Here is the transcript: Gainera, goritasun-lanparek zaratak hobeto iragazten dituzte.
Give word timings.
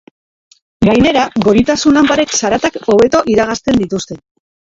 Gainera, 0.87 1.25
goritasun-lanparek 1.47 2.33
zaratak 2.39 2.79
hobeto 2.95 3.23
iragazten 3.35 3.79
dituzte. 3.85 4.19